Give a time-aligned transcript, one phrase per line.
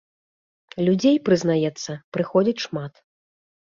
[0.87, 2.93] Людзей, прызнаецца, прыходзіць шмат.